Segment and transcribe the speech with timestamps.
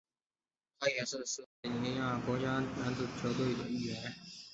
[0.79, 3.95] 他也是斯洛维尼亚国家男子篮球队的一员。